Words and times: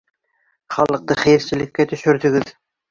Халыҡты 0.77 1.19
хәйерселеккә 1.21 1.91
төшөрҙөгөҙ! 1.95 2.57